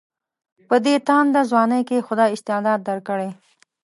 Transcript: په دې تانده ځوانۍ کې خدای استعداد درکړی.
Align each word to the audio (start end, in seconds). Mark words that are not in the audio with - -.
په 0.69 0.75
دې 0.85 0.95
تانده 1.07 1.41
ځوانۍ 1.49 1.81
کې 1.89 2.05
خدای 2.07 2.29
استعداد 2.33 2.79
درکړی. 2.89 3.29